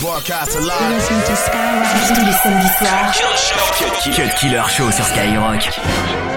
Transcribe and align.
Broadcast 0.00 0.56
live. 0.60 0.68
Tous 2.14 2.24
les 2.24 2.32
samedis 2.32 2.68
soirs. 2.78 3.12
Cut 4.14 4.34
Killer 4.36 4.62
Show 4.68 4.90
sur 4.92 5.04
Skyrock. 5.04 6.27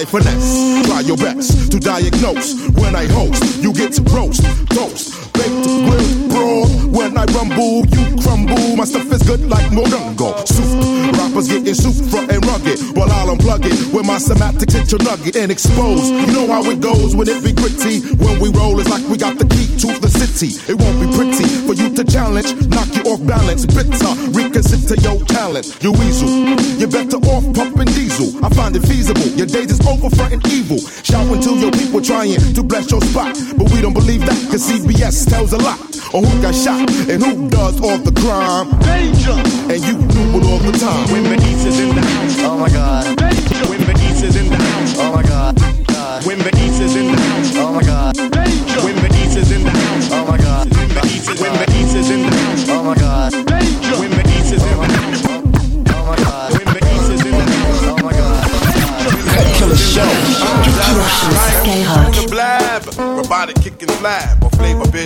I 0.00 0.04
finesse. 0.04 0.86
Try 0.86 1.00
your 1.00 1.16
best 1.16 1.72
to 1.72 1.78
diagnose 1.78 2.68
when 2.70 2.94
I 2.94 3.06
host. 3.06 3.62
You 3.62 3.72
get 3.72 3.92
to 3.94 4.02
roast, 4.14 4.42
toast, 4.70 5.32
baked, 5.32 5.64
grilled, 5.64 6.30
brawl. 6.30 6.66
When 6.88 7.16
I 7.16 7.24
rumble, 7.26 7.86
you 7.86 8.22
crumble. 8.22 8.76
My 8.76 8.84
stuff 8.84 9.12
is 9.12 9.22
good 9.22 9.48
like 9.48 9.70
Morongo. 9.70 10.46
Soup. 10.46 10.99
Rappers 11.40 11.48
getting 11.48 11.74
super 11.74 12.32
and 12.32 12.44
rugged. 12.44 12.96
While 12.96 13.10
I'll 13.12 13.34
unplug 13.34 13.64
it 13.64 13.94
with 13.94 14.06
my 14.06 14.18
semantics 14.18 14.74
hit 14.74 14.92
your 14.92 15.02
nugget 15.02 15.36
and 15.36 15.50
expose. 15.50 16.10
You 16.10 16.26
know 16.32 16.46
how 16.46 16.62
it 16.64 16.80
goes 16.80 17.16
when 17.16 17.28
it 17.28 17.42
be 17.42 17.52
gritty. 17.52 18.00
When 18.16 18.40
we 18.40 18.50
roll, 18.50 18.78
it's 18.80 18.90
like 18.90 19.06
we 19.08 19.16
got 19.16 19.38
the 19.38 19.46
key 19.46 19.66
to 19.80 19.98
the 20.00 20.08
city. 20.08 20.60
It 20.70 20.76
won't 20.76 21.00
be 21.00 21.08
pretty 21.16 21.44
for 21.66 21.74
you 21.74 21.94
to 21.94 22.04
challenge. 22.04 22.52
Knock 22.68 22.88
you 22.94 23.02
off 23.12 23.24
balance. 23.26 23.64
Bitter. 23.64 24.12
Reconsider 24.36 25.00
your 25.00 25.24
talent. 25.24 25.78
You 25.80 25.92
weasel. 25.92 26.28
You 26.76 26.86
better 26.86 27.16
off 27.32 27.44
pumping 27.54 27.88
diesel. 27.96 28.44
I 28.44 28.48
find 28.50 28.76
it 28.76 28.84
feasible. 28.84 29.28
Your 29.32 29.46
days 29.46 29.70
is 29.70 29.80
over 29.86 30.10
fronting 30.10 30.42
evil. 30.50 30.78
Shouting 30.78 31.40
to 31.40 31.56
your 31.56 31.72
people 31.72 32.00
trying 32.00 32.36
to 32.36 32.62
bless 32.62 32.90
your 32.90 33.00
spot. 33.00 33.36
But 33.56 33.70
we 33.72 33.80
don't 33.80 33.94
believe 33.94 34.26
that, 34.26 34.36
cause 34.50 34.68
CBS 34.68 35.28
tells 35.28 35.52
a 35.52 35.58
lot. 35.58 35.89
On 36.12 36.24
who 36.24 36.42
got 36.42 36.52
shot 36.52 36.90
and 37.08 37.22
who 37.22 37.48
does 37.48 37.80
all 37.80 37.96
the 37.96 38.10
crime. 38.10 38.66
Danger! 38.82 39.30
And 39.70 39.78
you 39.78 39.94
knew 39.94 40.38
it 40.38 40.44
all 40.44 40.58
the 40.58 40.76
time. 40.76 41.06
When 41.12 41.22
the 41.22 41.36
East 41.46 41.66
is 41.66 41.78
in 41.78 41.94
the 41.94 42.02
house. 42.02 42.36
Oh 42.40 42.58
my 42.58 42.68
god. 42.68 43.16
Danger! 43.16 43.70
When 43.70 43.78
the 43.86 43.94
East 44.10 44.24
is 44.24 44.34
in 44.34 44.50
the 44.50 44.56
house. 44.56 44.98
Oh 44.98 45.12
my 45.14 45.22
god. 45.22 45.54
god. 45.86 46.26
When 46.26 46.38
the 46.38 46.50
East 46.58 46.82
is 46.82 46.96
in 46.96 47.12
the 47.12 47.20
house. 47.20 47.54
Oh 47.54 47.72
my 47.72 47.82
god. 47.82 48.14
Danger! 48.16 48.80
When 48.82 48.96
the 48.96 49.10
East 49.22 49.36
is 49.38 49.52
in 49.52 49.62
the 49.62 49.70
house. 49.70 50.10
Oh 50.10 50.26
my 50.26 50.36
god. 50.36 50.66
When 50.74 50.88
the 50.88 51.06
East 51.06 51.30
is, 51.30 51.40
when 51.40 51.52
the 51.52 51.64
East 51.64 51.69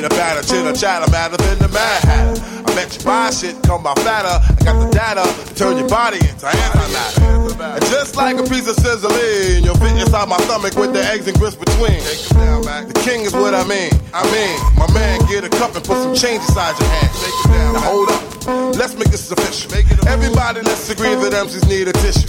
or 0.04 0.12
of 0.12 0.18
batter, 0.18 0.42
chitter 0.46 0.72
chatter, 0.72 1.10
madder 1.10 1.36
than 1.36 1.58
the 1.58 1.68
mad 1.68 2.04
hatter. 2.04 2.36
I 2.68 2.74
bet 2.74 2.96
you 2.96 3.04
buy 3.04 3.30
shit, 3.30 3.56
come 3.62 3.82
by 3.82 3.94
fatter. 4.04 4.36
I 4.36 4.64
got 4.64 4.76
the 4.76 4.88
data 4.92 5.24
to 5.24 5.54
turn 5.54 5.78
your 5.78 5.88
body 5.88 6.18
into 6.20 6.44
antimatter. 6.46 7.76
And 7.76 7.84
just 7.86 8.16
like 8.16 8.36
a 8.36 8.42
piece 8.42 8.68
of 8.68 8.76
sizzling, 8.76 9.64
you'll 9.64 9.76
fit 9.80 9.96
inside 9.96 10.28
my 10.28 10.36
stomach 10.44 10.76
with 10.76 10.92
the 10.92 11.00
eggs 11.00 11.26
and 11.26 11.38
grits 11.38 11.56
between. 11.56 12.00
The 12.04 13.00
king 13.04 13.22
is 13.22 13.32
what 13.32 13.54
I 13.54 13.64
mean. 13.64 13.92
I 14.12 14.22
mean, 14.28 14.56
my 14.76 14.92
man, 14.92 15.20
get 15.28 15.44
a 15.44 15.48
cup 15.48 15.74
and 15.74 15.84
put 15.84 15.96
some 15.96 16.14
change 16.14 16.42
inside 16.44 16.76
your 16.78 16.88
hand. 16.88 17.72
Now 17.72 17.80
hold 17.80 18.10
up, 18.10 18.33
let's 18.46 18.94
make 18.94 19.10
this 19.10 19.30
official. 19.30 19.72
Everybody, 20.08 20.60
let's 20.62 20.90
agree 20.90 21.14
that 21.14 21.32
MCs 21.32 21.68
need 21.68 21.88
a 21.88 21.92
tissue. 21.92 22.28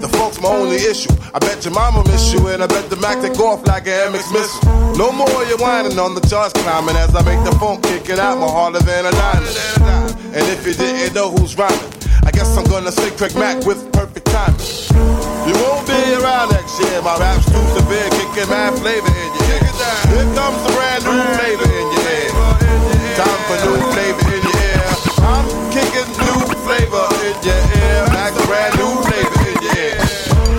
The 0.00 0.08
funk's 0.08 0.40
my 0.40 0.48
only 0.48 0.76
issue. 0.76 1.12
I 1.32 1.38
bet 1.38 1.64
your 1.64 1.74
mama 1.74 2.04
miss 2.04 2.32
you, 2.32 2.46
and 2.48 2.62
I 2.62 2.66
bet 2.66 2.90
the 2.90 2.96
Mac 2.96 3.20
take 3.20 3.38
off 3.40 3.66
like 3.66 3.86
an 3.86 4.12
MX 4.12 4.32
missile. 4.32 4.96
No 4.96 5.10
more 5.10 5.28
you 5.44 5.56
whining 5.58 5.98
on 5.98 6.14
the 6.14 6.20
charts 6.28 6.52
climbing 6.52 6.96
as 6.96 7.14
I 7.14 7.22
make 7.24 7.42
the 7.44 7.52
funk 7.58 7.82
kicking 7.84 8.18
out 8.18 8.38
more 8.38 8.50
harder 8.50 8.80
than 8.80 9.06
a 9.06 9.10
diamond. 9.10 9.56
And 10.34 10.44
if 10.50 10.66
you 10.66 10.74
didn't 10.74 11.14
know 11.14 11.30
who's 11.30 11.56
rhyming, 11.58 11.92
I 12.24 12.30
guess 12.30 12.56
I'm 12.56 12.64
gonna 12.64 12.92
say 12.92 13.10
Craig 13.16 13.34
Mack 13.34 13.64
with 13.66 13.80
perfect 13.92 14.26
timing. 14.26 14.60
You 15.48 15.54
won't 15.62 15.86
be 15.86 15.98
around 16.20 16.52
next 16.52 16.78
year. 16.80 17.02
My 17.02 17.18
rap's 17.18 17.46
too 17.46 17.64
severe, 17.74 18.08
kicking 18.16 18.50
mad 18.50 18.78
flavor 18.78 19.08
in 19.08 19.30
your 19.34 19.46
ear. 19.50 19.72
Here 20.10 20.28
comes 20.38 20.60
a 20.62 20.70
brand 20.74 21.02
new 21.04 21.20
flavor 21.36 21.68
in 21.68 21.86
your 21.92 22.06
ear. 22.12 22.30
Time 23.18 23.40
for 23.46 23.56
new 23.66 23.92
flavor. 23.92 24.33
I'm 25.96 26.08
new 26.08 26.40
flavor 26.66 27.06
in 27.22 27.36
your 27.44 27.54
ear. 27.54 28.06
Mac, 28.10 28.34
brand 28.46 28.74
new 28.78 28.98
flavor 29.06 29.42
in 29.46 29.58
your 29.62 29.78
ear. 29.78 30.00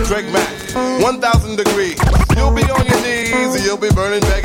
Craig 0.06 0.31
Mack, 0.31 1.01
1,000 1.01 1.56
degrees. 1.57 2.00
You'll 2.38 2.53
be 2.53 2.63
on 2.63 2.85
your 2.85 3.01
knees, 3.01 3.66
you'll 3.66 3.78
be 3.78 3.90
burning, 3.90 4.22
begging, 4.22 4.44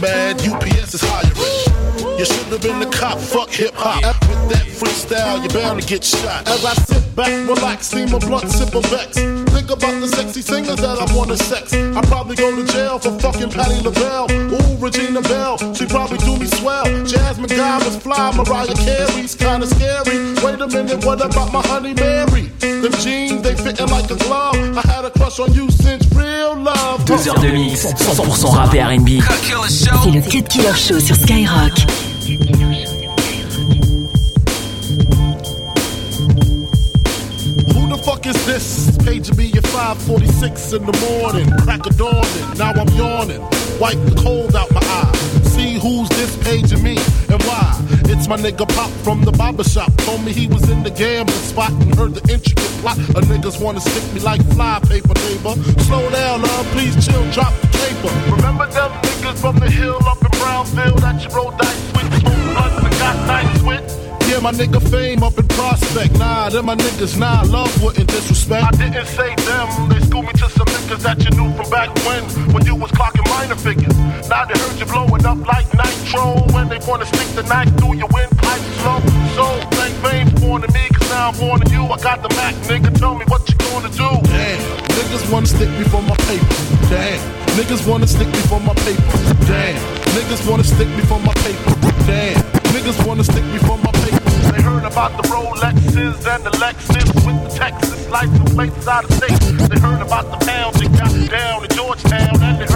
mad, 0.00 0.40
UPS 0.40 0.94
is 0.94 1.02
hiring. 1.04 2.18
You 2.18 2.24
should 2.24 2.46
have 2.52 2.62
been 2.62 2.80
the 2.80 2.86
cop, 2.86 3.18
fuck 3.18 3.50
hip 3.50 3.74
hop. 3.74 4.02
With 4.28 4.48
that 4.50 4.66
freestyle, 4.66 5.40
you're 5.40 5.52
bound 5.52 5.80
to 5.80 5.86
get 5.86 6.04
shot. 6.04 6.48
As 6.48 6.64
I 6.64 6.74
sit 6.74 7.16
back, 7.16 7.32
relax, 7.48 7.88
steam 7.88 8.12
a 8.14 8.18
blunt, 8.18 8.50
sip 8.50 8.74
a 8.74 8.80
vex. 8.82 9.16
Think 9.16 9.70
about 9.70 10.00
the 10.00 10.08
sexy 10.08 10.42
singers 10.42 10.76
that 10.76 10.98
I 10.98 11.06
wanna 11.16 11.36
sex. 11.36 11.72
I 11.74 12.00
probably 12.02 12.36
go 12.36 12.54
to 12.54 12.64
jail 12.72 12.98
for 12.98 13.18
fucking 13.20 13.50
Patti 13.50 13.80
LaBelle. 13.82 14.30
Ooh, 14.30 14.76
Regina 14.78 15.22
Belle, 15.22 15.56
she 15.74 15.86
probably 15.86 16.18
do 16.18 16.36
me 16.36 16.46
swell. 16.46 16.84
Jasmine 17.04 17.48
Guy 17.48 17.78
was 17.78 17.96
fly, 17.96 18.32
Mariah 18.36 18.74
Carey's 18.74 19.34
kinda 19.34 19.66
scary. 19.66 20.34
Wait 20.44 20.60
a 20.60 20.68
minute, 20.68 21.04
what 21.04 21.24
about 21.24 21.52
my 21.52 21.62
honey 21.62 21.94
Mary? 21.94 22.50
Them 22.80 22.92
jeans, 22.92 23.42
they 23.42 23.54
fitting 23.56 23.88
like 23.88 24.10
a 24.10 24.16
glove. 24.16 24.56
I 24.56 24.80
had 24.88 25.04
a 25.04 25.10
crush 25.10 25.38
on 25.38 25.52
you 25.52 25.70
since 25.70 26.08
real 26.14 26.56
love. 26.56 27.04
Deux 27.04 27.28
heures 27.28 27.38
de 27.38 27.48
mix, 27.48 27.84
100% 27.84 28.46
rap 28.56 28.74
et 28.74 28.80
R&B. 28.80 29.20
C'est 29.68 30.10
le 30.10 30.22
Cut 30.22 30.48
Killer 30.48 30.74
Show 30.74 30.98
sur 30.98 31.14
Skyrock. 31.14 31.72
Who 37.74 37.86
the 37.86 37.98
fuck 38.02 38.24
is 38.24 38.46
this? 38.46 38.96
Paging 39.04 39.36
me 39.36 39.52
at 39.58 39.66
546 39.66 40.72
in 40.72 40.86
the 40.86 41.20
morning. 41.20 41.50
Crack 41.58 41.84
of 41.84 41.98
dawning, 41.98 42.56
now 42.56 42.72
I'm 42.72 42.88
yawning. 42.96 43.42
Wipe 43.78 44.02
the 44.06 44.22
cold 44.22 44.56
out 44.56 44.70
my 44.72 44.80
eye. 44.80 45.39
See 45.60 45.74
who's 45.74 46.08
this 46.08 46.34
paging 46.42 46.82
me 46.82 46.96
and 47.28 47.42
why. 47.42 47.76
It's 48.08 48.26
my 48.26 48.38
nigga 48.38 48.66
Pop 48.66 48.90
from 49.04 49.20
the 49.26 49.32
barber 49.32 49.62
shop. 49.62 49.92
Told 50.08 50.24
me 50.24 50.32
he 50.32 50.46
was 50.46 50.70
in 50.70 50.82
the 50.82 50.90
gambling 50.90 51.36
spot 51.36 51.70
and 51.70 51.94
heard 51.94 52.14
the 52.14 52.32
intricate 52.32 52.72
plot. 52.80 52.96
A 52.96 53.20
niggas 53.28 53.60
wanna 53.62 53.80
stick 53.80 54.06
me 54.14 54.20
like 54.20 54.42
fly 54.54 54.80
paper, 54.88 55.12
neighbor. 55.26 55.54
Slow 55.82 56.08
down, 56.08 56.40
love, 56.40 56.66
please 56.72 56.96
chill, 57.04 57.30
drop 57.32 57.52
my 64.42 64.52
nigga 64.52 64.80
fame 64.90 65.22
up 65.22 65.38
in 65.38 65.46
prospect. 65.48 66.18
Nah, 66.18 66.48
them 66.48 66.66
my 66.66 66.74
niggas, 66.76 67.18
nah, 67.18 67.42
love 67.42 67.70
wouldn't 67.82 68.08
disrespect. 68.08 68.64
I 68.64 68.70
didn't 68.70 69.06
say 69.06 69.34
them, 69.34 69.88
they 69.88 70.00
schooled 70.00 70.26
me 70.26 70.32
to 70.32 70.48
some 70.48 70.66
niggas 70.66 71.02
that 71.02 71.18
you 71.24 71.30
knew 71.36 71.52
from 71.56 71.68
back 71.70 71.94
when, 72.06 72.24
when 72.52 72.64
you 72.64 72.74
was 72.74 72.90
clocking 72.92 73.28
minor 73.28 73.56
figures. 73.56 73.96
Now 74.28 74.44
they 74.44 74.58
heard 74.58 74.78
you 74.78 74.86
blowing 74.86 75.24
up 75.26 75.38
like 75.46 75.66
nitro, 75.74 76.40
when 76.54 76.68
they 76.68 76.78
wanna 76.86 77.06
stick 77.06 77.28
the 77.36 77.42
knife 77.42 77.68
through 77.78 77.96
your 77.96 78.08
windpipe 78.12 78.60
slow. 78.80 79.00
So 79.36 79.44
thank 79.76 79.94
fame 80.04 80.28
for 80.30 80.48
wanting 80.48 80.72
me, 80.72 80.88
cause 80.88 81.08
now 81.10 81.30
I'm 81.30 81.38
warning 81.38 81.70
you. 81.70 81.84
I 81.84 81.98
got 81.98 82.22
the 82.22 82.30
Mac, 82.36 82.54
nigga. 82.68 82.90
Tell 82.98 83.14
me 83.14 83.24
what 83.28 83.48
you 83.48 83.56
gonna 83.68 83.90
do. 83.90 84.08
Damn, 84.28 84.60
niggas 84.96 85.24
wanna 85.32 85.46
stick 85.46 85.70
me 85.70 85.84
for 85.84 86.02
my 86.02 86.16
paper. 86.28 86.56
Damn, 86.88 87.20
niggas 87.58 87.86
wanna 87.86 88.06
stick 88.06 88.28
me 88.28 88.40
for 88.48 88.60
my 88.60 88.74
paper. 88.86 89.16
Damn, 89.46 89.76
niggas 90.16 90.42
wanna 90.48 90.64
stick 90.64 90.88
me 90.88 91.02
for 91.10 91.20
my 91.20 91.34
paper. 91.44 91.74
Damn, 92.06 92.40
niggas 92.74 93.06
wanna 93.06 93.24
stick 93.24 93.44
me 93.44 93.58
for 93.58 93.76
my 93.78 93.92
paper. 93.92 94.29
They 94.52 94.62
heard 94.62 94.84
about 94.84 95.16
the 95.20 95.28
Rolexes 95.28 96.26
and 96.26 96.44
the 96.44 96.50
Lexus 96.62 97.08
with 97.26 97.38
the 97.44 97.58
Texas 97.58 98.08
license 98.08 98.54
plates 98.54 98.86
out 98.88 99.04
of 99.04 99.12
state. 99.12 99.40
They 99.68 99.78
heard 99.78 100.02
about 100.02 100.30
the 100.30 100.44
pounds 100.44 100.80
you 100.80 100.88
got 100.88 101.12
down 101.30 101.64
in 101.64 101.70
Georgetown, 101.70 102.42
and 102.42 102.60
they 102.60 102.69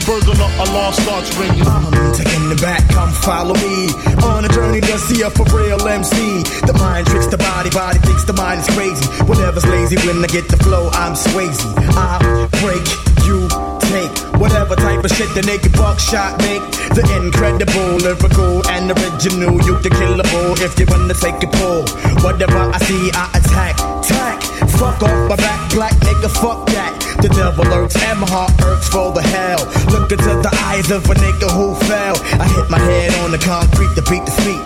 my 0.00 0.06
burglar 0.06 0.34
alarm 0.68 0.94
starts 0.94 1.36
ringing. 1.36 1.66
I'm 1.66 1.92
taking 2.14 2.48
the 2.48 2.58
back, 2.60 2.88
come 2.90 3.10
follow 3.10 3.54
me 3.54 3.88
on 4.24 4.44
a 4.44 4.48
journey 4.48 4.80
to 4.80 4.98
see 4.98 5.22
a 5.22 5.30
for 5.30 5.44
real 5.56 5.80
MC. 5.80 6.42
The 6.66 6.74
mind 6.78 7.06
tricks 7.06 7.26
the 7.26 7.38
body, 7.38 7.70
body 7.70 7.98
thinks 7.98 8.24
the 8.24 8.32
mind 8.32 8.60
is 8.60 8.68
crazy. 8.74 9.04
Whatever's 9.24 9.66
lazy 9.66 9.96
when 10.06 10.22
I 10.22 10.26
get 10.26 10.48
the 10.48 10.56
flow, 10.58 10.88
I'm 10.92 11.14
Swayze. 11.14 11.60
I 11.96 12.20
break, 12.60 12.84
you 13.26 13.48
take 13.90 14.12
whatever 14.40 14.76
type 14.76 15.04
of 15.04 15.10
shit 15.10 15.32
the 15.34 15.42
naked 15.42 15.72
buckshot 15.72 16.38
make. 16.38 16.62
The 16.96 17.04
incredible, 17.20 18.00
lyrical, 18.00 18.66
and 18.68 18.90
original. 18.90 19.54
You 19.66 19.76
can 19.80 19.92
kill 19.92 20.20
a 20.20 20.26
bull 20.32 20.54
if 20.60 20.78
you 20.78 20.86
wanna 20.88 21.14
take 21.14 21.42
a 21.42 21.48
pull. 21.58 21.84
Whatever 22.24 22.58
I 22.58 22.78
see, 22.86 23.10
I 23.12 23.24
attack, 23.36 23.76
tack. 24.02 24.38
Fuck 24.78 25.02
off 25.02 25.28
my 25.28 25.36
back, 25.36 25.72
black 25.72 25.94
nigga, 26.06 26.30
fuck 26.30 26.66
that. 26.72 26.99
The 27.20 27.28
devil 27.28 27.64
lurks 27.64 27.96
and 28.02 28.18
my 28.20 28.28
heart 28.28 28.52
hurts 28.60 28.88
for 28.88 29.12
the 29.12 29.20
hell. 29.20 29.60
Look 29.92 30.10
into 30.10 30.32
the 30.40 30.52
eyes 30.64 30.90
of 30.90 31.04
a 31.04 31.14
nigga 31.14 31.50
who 31.52 31.74
fell. 31.84 32.16
I 32.40 32.48
hit 32.48 32.70
my 32.70 32.78
head 32.78 33.12
on 33.22 33.30
the 33.30 33.38
concrete 33.38 33.94
to 33.96 34.02
beat 34.08 34.24
the 34.24 34.32
feet. 34.40 34.64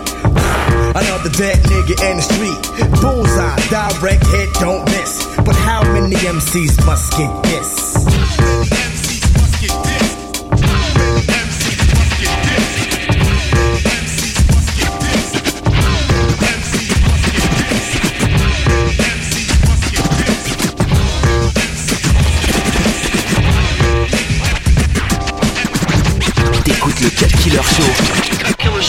Another 0.95 1.29
dead 1.29 1.59
nigga 1.67 1.95
in 2.09 2.15
the 2.15 2.23
street. 2.23 2.61
Bullseye, 3.01 3.59
direct 3.67 4.25
hit, 4.27 4.53
don't 4.55 4.85
miss. 4.85 5.27
But 5.43 5.55
how 5.55 5.83
many 5.83 6.15
MCs 6.15 6.85
must 6.85 7.11
get 7.17 7.43
this? 7.43 7.95
T'écoutes 9.59 10.04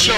Show. 0.06 0.14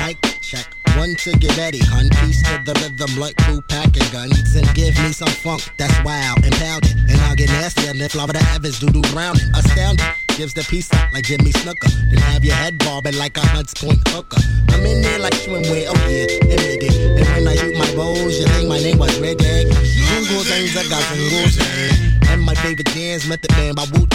Mic 0.00 0.16
check. 0.40 0.64
One 0.96 1.14
to 1.16 1.36
get 1.36 1.54
ready, 1.58 1.76
hun. 1.92 2.08
Piece 2.24 2.40
to 2.40 2.56
the 2.64 2.72
rhythm 2.80 3.20
like 3.20 3.36
two 3.44 3.60
packing 3.68 4.08
guns. 4.10 4.56
And 4.56 4.64
give 4.72 4.96
me 5.04 5.12
some 5.12 5.28
funk 5.28 5.60
that's 5.76 5.92
wild 6.04 6.42
and 6.42 6.54
pounded. 6.54 6.96
And 6.96 7.20
I'll 7.28 7.36
get 7.36 7.50
nasty 7.50 7.86
and 7.86 7.98
lift 7.98 8.14
the 8.14 8.48
Evans 8.54 8.80
doo 8.80 8.88
doo 8.88 9.02
drowning. 9.12 9.44
Astounded. 9.52 10.06
Gives 10.38 10.54
the 10.54 10.62
peace 10.62 10.88
out 10.94 11.12
like 11.12 11.24
Jimmy 11.24 11.52
Snuka. 11.52 11.92
Then 12.08 12.16
have 12.32 12.46
your 12.46 12.54
head 12.54 12.78
bobbing 12.78 13.18
like 13.18 13.36
a 13.36 13.44
Hunts 13.52 13.74
Point 13.74 14.00
hooker. 14.08 14.40
I'm 14.70 14.80
in 14.86 15.02
there 15.02 15.18
like 15.18 15.34
swimwear, 15.34 15.84
oh 15.92 16.08
yeah, 16.08 16.48
and 16.48 16.64
it. 16.64 16.80
And 17.20 17.28
when 17.28 17.46
I 17.46 17.56
shoot 17.56 17.76
my 17.76 17.94
bows, 17.94 18.40
you 18.40 18.46
think 18.46 18.70
my 18.70 18.78
name 18.80 18.96
was 18.96 19.20
Red 19.20 19.42
Egg. 19.42 19.68
Jungle 19.68 20.44
things, 20.48 20.74
I 20.80 20.88
got 20.88 21.02
some 21.12 22.32
And 22.32 22.40
my 22.40 22.54
favorite 22.54 22.88
dance 22.94 23.28
method 23.28 23.52
man 23.52 23.74
by 23.74 23.84
Wu 23.92 24.06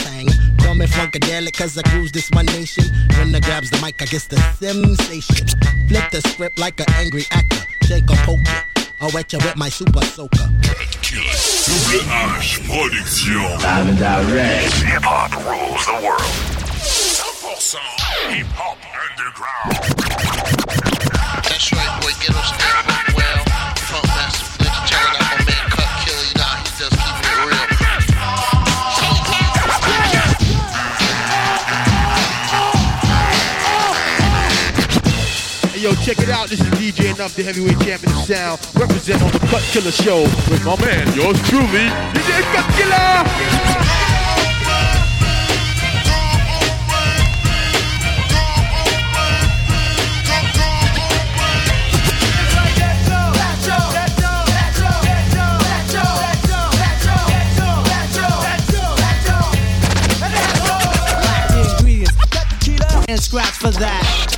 Tang. 0.59 0.65
Call 0.65 0.75
me 0.75 0.85
Funkadelic 0.85 1.53
cause 1.57 1.77
I 1.77 1.81
cruise 1.83 2.11
this 2.11 2.29
one 2.31 2.45
nation. 2.47 2.85
When 3.17 3.35
I 3.35 3.39
grabs 3.39 3.69
the 3.69 3.77
mic, 3.81 4.01
I 4.01 4.05
guess 4.05 4.27
the 4.27 4.37
sensation. 4.59 5.47
Flip 5.87 6.11
the 6.11 6.21
script 6.21 6.59
like 6.59 6.79
an 6.79 6.87
angry 6.97 7.25
actor. 7.31 7.65
Shake 7.85 8.09
or 8.09 8.15
poke 8.17 8.45
ya. 8.45 8.61
I'll 9.01 9.09
wet 9.13 9.31
you 9.33 9.39
with 9.39 9.55
my 9.55 9.69
super 9.69 10.01
soaker. 10.01 10.37
Double 10.37 10.81
H 10.81 12.59
Production. 12.67 13.39
Live 13.39 13.87
and 13.87 13.97
direct. 13.97 14.73
Hip 14.83 15.03
hop 15.03 15.31
rules 15.47 15.85
the 15.85 15.93
world. 16.05 16.19
100% 17.59 17.79
hip 18.35 18.47
hop 18.55 18.77
underground. 18.91 19.73
That's 21.43 21.71
right, 21.73 22.01
boy. 22.01 22.11
Get 22.19 22.35
us 22.35 22.51
down 22.59 22.85
well. 23.15 23.43
Funk 23.89 24.07
Master 24.07 24.28
yo, 35.79 35.95
check 35.95 36.19
it 36.19 36.29
out. 36.29 36.49
This 36.49 36.59
is 36.59 36.67
DJ 36.71 37.13
Enuff, 37.13 37.35
the 37.35 37.43
heavyweight 37.43 37.79
champion 37.79 38.11
of 38.11 38.23
sound, 38.23 38.59
represent 38.75 39.21
on 39.21 39.31
the 39.31 39.39
Cut 39.47 39.63
Killer 39.71 39.91
Show 39.91 40.23
with 40.51 40.63
my 40.65 40.75
man, 40.81 41.07
yours 41.15 41.39
truly, 41.47 41.87
DJ 42.13 42.41
Cut 42.53 42.65
Killer. 42.75 43.69
and 63.07 63.19
scratch 63.19 63.57
for 63.57 63.71
that. 63.71 64.28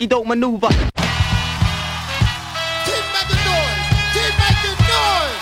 Funky 0.00 0.06
dope 0.06 0.26
maneuver. 0.26 0.68
Keep 2.86 3.04
making 3.12 3.44
noise. 3.44 3.80
Keep 4.14 4.34
making 4.40 4.76
noise. 4.88 5.36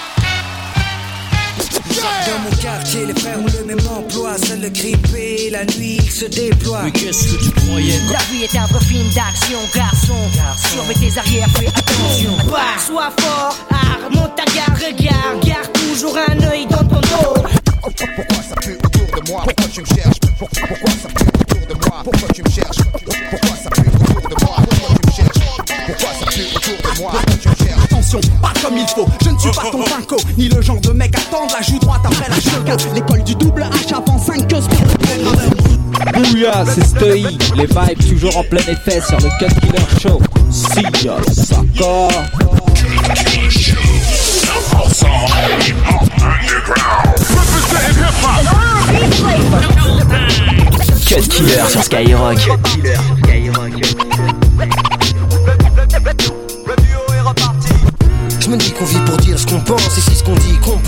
Dans 2.27 2.39
mon 2.41 2.51
quartier, 2.63 3.07
les 3.07 3.15
frères 3.15 3.39
ont 3.41 3.47
le 3.47 3.65
même 3.65 3.87
emploi. 3.89 4.37
Seul 4.39 4.61
le 4.61 4.69
grippé, 4.71 5.51
la 5.51 5.65
nuit, 5.65 5.99
il 6.01 6.11
se 6.11 6.27
déploie. 6.27 6.83
Mais 6.85 6.91
qu'est-ce 6.93 7.29
que 7.35 7.45
tu 7.45 7.51
croyais 7.53 7.99
La 8.13 8.19
vie 8.31 8.45
est 8.45 8.57
un 8.57 8.67
vrai 8.67 8.81
film 8.85 9.09
d'action, 9.15 9.59
garçon. 9.75 10.15
Surveille 10.73 10.97
tes 11.11 11.19
arrières, 11.19 11.49
fais 11.57 11.69
attention. 11.69 12.37
Bah, 12.51 12.79
sois 12.85 13.11
fort, 13.19 13.57
art, 13.71 14.11
monte 14.11 14.37
ta 14.37 14.45
garde, 14.53 14.77
regarde. 14.79 15.45
Garde 15.45 15.73
toujours 15.73 16.17
un 16.17 16.41
œil 16.51 16.67
dans 16.67 16.85
ton 16.85 17.01
dos. 17.01 17.35
Pourquoi 17.83 18.43
ça 18.49 18.55
pue 18.61 18.77
autour 18.85 19.21
de 19.23 19.31
moi? 19.31 19.43
Pourquoi 19.45 19.69
tu 19.73 19.81
me 19.81 19.87
cherches? 19.87 20.19
Pour- 20.39 20.49
Pourquoi 20.51 20.91
ça 20.91 21.09
pue 21.09 21.27
autour 21.41 21.67
de 21.77 21.87
moi? 21.89 22.01
Pourquoi 22.05 22.29
tu 22.35 22.43
me 22.43 22.51
cherches? 22.51 22.79
Pourquoi 23.31 23.57
ça 23.57 23.71
pue 23.71 24.08
Attention, 28.09 28.21
pas 28.41 28.53
comme 28.63 28.79
il 28.79 28.87
faut, 28.89 29.07
je 29.23 29.29
ne 29.29 29.39
suis 29.39 29.51
pas 29.51 29.71
ton 29.71 29.83
pinko 29.83 30.17
Ni 30.39 30.49
le 30.49 30.63
genre 30.63 30.81
de 30.81 30.93
mec 30.93 31.15
à 31.15 31.21
tendre 31.31 31.53
la 31.55 31.61
joue 31.61 31.79
droite 31.79 32.01
après 32.05 32.31
la 32.31 32.37
cheveux 32.37 32.95
L'école 32.95 33.23
du 33.23 33.35
double 33.35 33.63
H 33.63 33.95
avant 33.95 34.19
5 34.19 34.49
queues 34.49 34.63
Bouya, 36.15 36.65
c'est 36.75 36.87
Stoi, 36.87 37.17
les 37.55 37.67
vibes 37.67 38.09
toujours 38.09 38.35
en 38.39 38.45
plein 38.45 38.63
effet 38.63 39.03
sur 39.07 39.19
le 39.19 39.29
Cut 39.39 39.55
Killer 39.61 39.85
Show. 40.01 40.23
Si 40.51 40.81
ya 41.05 41.17
s'accorde. 41.31 42.15
100% 44.73 45.07
hip 45.67 45.77
hop 45.91 46.09
underground. 46.23 47.19
Representing 47.29 47.99
hip 47.99 48.17
hop. 48.25 48.47
Cut 51.07 51.29
Killer 51.29 51.69
sur 51.69 51.83
Skyrock. 51.83 52.39